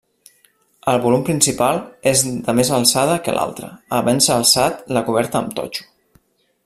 El 0.93 1.01
volum 1.01 1.25
principal 1.27 1.81
és 2.13 2.23
de 2.47 2.55
més 2.61 2.71
alçada 2.79 3.19
que 3.27 3.37
l'altre, 3.37 3.69
havent-se 3.99 4.35
alçat 4.37 4.83
la 4.99 5.05
coberta 5.11 5.43
amb 5.43 5.55
totxo. 5.61 5.89